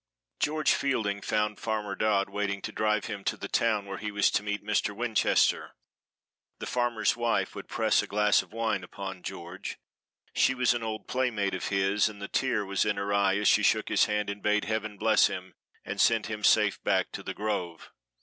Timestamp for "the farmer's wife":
6.57-7.53